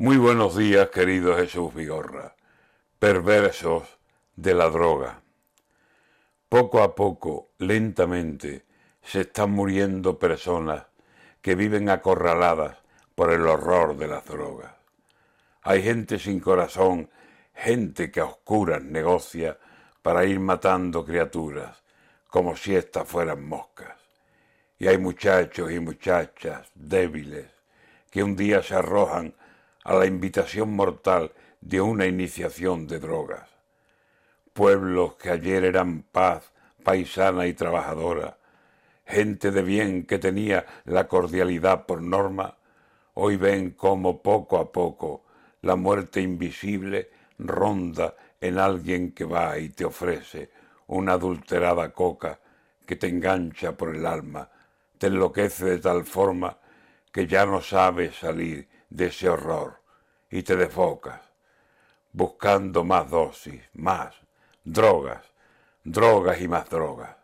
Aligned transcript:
Muy 0.00 0.16
buenos 0.16 0.56
días, 0.56 0.90
querido 0.90 1.36
Jesús 1.36 1.74
Vigorra, 1.74 2.36
perversos 3.00 3.82
de 4.36 4.54
la 4.54 4.70
droga. 4.70 5.22
Poco 6.48 6.84
a 6.84 6.94
poco, 6.94 7.48
lentamente, 7.58 8.64
se 9.02 9.22
están 9.22 9.50
muriendo 9.50 10.16
personas 10.16 10.84
que 11.42 11.56
viven 11.56 11.90
acorraladas 11.90 12.76
por 13.16 13.32
el 13.32 13.44
horror 13.44 13.96
de 13.96 14.06
las 14.06 14.24
drogas. 14.24 14.72
Hay 15.62 15.82
gente 15.82 16.20
sin 16.20 16.38
corazón, 16.38 17.10
gente 17.52 18.12
que 18.12 18.20
a 18.20 18.26
oscuras 18.26 18.80
negocia 18.80 19.58
para 20.00 20.24
ir 20.24 20.38
matando 20.38 21.04
criaturas, 21.04 21.82
como 22.28 22.56
si 22.56 22.76
éstas 22.76 23.08
fueran 23.08 23.44
moscas. 23.44 23.98
Y 24.78 24.86
hay 24.86 24.98
muchachos 24.98 25.72
y 25.72 25.80
muchachas 25.80 26.70
débiles 26.72 27.46
que 28.12 28.22
un 28.22 28.36
día 28.36 28.62
se 28.62 28.76
arrojan 28.76 29.34
a 29.88 29.94
la 29.94 30.04
invitación 30.04 30.76
mortal 30.76 31.32
de 31.62 31.80
una 31.80 32.04
iniciación 32.04 32.86
de 32.86 32.98
drogas. 32.98 33.48
Pueblos 34.52 35.14
que 35.14 35.30
ayer 35.30 35.64
eran 35.64 36.02
paz, 36.02 36.52
paisana 36.82 37.46
y 37.46 37.54
trabajadora, 37.54 38.36
gente 39.06 39.50
de 39.50 39.62
bien 39.62 40.04
que 40.04 40.18
tenía 40.18 40.66
la 40.84 41.08
cordialidad 41.08 41.86
por 41.86 42.02
norma, 42.02 42.58
hoy 43.14 43.36
ven 43.36 43.70
cómo 43.70 44.20
poco 44.20 44.58
a 44.58 44.70
poco 44.70 45.24
la 45.62 45.74
muerte 45.74 46.20
invisible 46.20 47.08
ronda 47.38 48.14
en 48.42 48.58
alguien 48.58 49.12
que 49.12 49.24
va 49.24 49.58
y 49.58 49.70
te 49.70 49.86
ofrece 49.86 50.50
una 50.88 51.14
adulterada 51.14 51.94
coca 51.94 52.38
que 52.84 52.96
te 52.96 53.08
engancha 53.08 53.74
por 53.74 53.96
el 53.96 54.04
alma, 54.04 54.50
te 54.98 55.06
enloquece 55.06 55.64
de 55.64 55.78
tal 55.78 56.04
forma 56.04 56.58
que 57.10 57.26
ya 57.26 57.46
no 57.46 57.62
sabes 57.62 58.16
salir 58.16 58.68
de 58.88 59.06
ese 59.06 59.28
horror 59.28 59.80
y 60.30 60.42
te 60.42 60.56
desfocas, 60.56 61.20
buscando 62.12 62.84
más 62.84 63.10
dosis, 63.10 63.62
más 63.74 64.14
drogas, 64.64 65.24
drogas 65.84 66.40
y 66.40 66.48
más 66.48 66.68
drogas. 66.68 67.16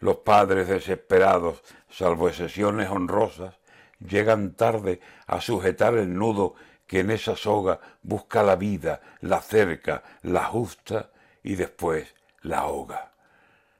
Los 0.00 0.18
padres 0.18 0.68
desesperados, 0.68 1.62
salvo 1.88 2.28
excepciones 2.28 2.88
honrosas, 2.88 3.58
llegan 3.98 4.54
tarde 4.54 5.00
a 5.26 5.40
sujetar 5.40 5.94
el 5.94 6.16
nudo 6.16 6.54
que 6.86 7.00
en 7.00 7.10
esa 7.10 7.36
soga 7.36 7.80
busca 8.02 8.42
la 8.42 8.56
vida, 8.56 9.00
la 9.20 9.40
cerca, 9.40 10.02
la 10.22 10.44
justa 10.44 11.10
y 11.42 11.56
después 11.56 12.14
la 12.42 12.60
ahoga. 12.60 13.12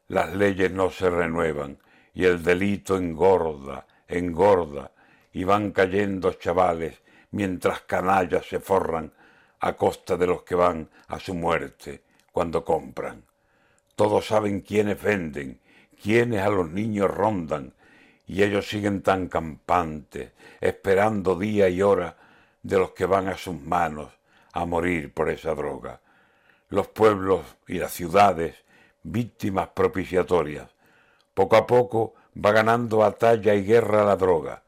Las 0.09 0.35
leyes 0.35 0.73
no 0.73 0.91
se 0.91 1.09
renuevan 1.09 1.79
y 2.15 2.25
el 2.25 2.43
delito 2.43 2.97
engorda, 2.97 3.87
engorda 4.09 4.91
y 5.33 5.45
van 5.45 5.71
cayendo 5.71 6.33
chavales 6.33 7.01
mientras 7.31 7.83
canallas 7.83 8.47
se 8.47 8.61
forran 8.61 9.13
a 9.61 9.77
costa 9.77 10.17
de 10.17 10.27
los 10.27 10.43
que 10.43 10.55
van 10.55 10.89
a 11.09 11.19
su 11.19 11.35
muerte 11.35 12.03
cuando 12.33 12.65
compran. 12.65 13.25
Todos 13.97 14.27
saben 14.27 14.61
quiénes 14.61 15.03
venden, 15.03 15.61
quiénes 16.01 16.43
a 16.43 16.49
los 16.49 16.71
niños 16.71 17.11
rondan, 17.11 17.75
y 18.27 18.43
ellos 18.43 18.69
siguen 18.69 19.03
tan 19.03 19.29
campantes, 19.29 20.33
esperando 20.61 21.35
día 21.35 21.69
y 21.69 21.83
hora 21.83 22.17
de 22.63 22.79
los 22.79 22.93
que 22.93 23.07
van 23.07 23.29
a 23.29 23.37
sus 23.37 23.61
manos 23.61 24.13
a 24.53 24.65
morir 24.67 25.13
por 25.13 25.31
esa 25.31 25.55
droga. 25.55 26.01
Los 26.69 26.89
pueblos 26.89 27.41
y 27.67 27.79
las 27.79 27.93
ciudades, 27.93 28.55
víctimas 29.03 29.69
propiciatorias. 29.69 30.71
Poco 31.33 31.57
a 31.57 31.67
poco 31.67 32.15
va 32.45 32.53
ganando 32.53 32.99
batalla 32.99 33.55
y 33.55 33.65
guerra 33.65 34.05
la 34.05 34.17
droga. 34.17 34.63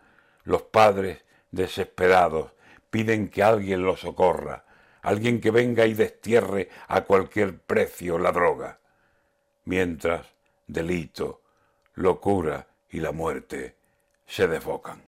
Los 0.45 0.63
padres, 0.63 1.23
desesperados, 1.51 2.53
piden 2.91 3.29
que 3.29 3.43
alguien 3.43 3.83
los 3.83 4.01
socorra, 4.01 4.65
alguien 5.03 5.41
que 5.41 5.51
venga 5.51 5.87
y 5.87 5.95
destierre 5.95 6.69
a 6.89 7.03
cualquier 7.03 7.59
precio 7.59 8.19
la 8.19 8.33
droga. 8.33 8.81
Mientras, 9.65 10.27
delito, 10.67 11.43
locura 11.95 12.67
y 12.89 13.01
la 13.01 13.13
muerte 13.13 13.77
se 14.27 14.47
desbocan. 14.47 15.03